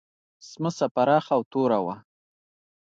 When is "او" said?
1.35-1.41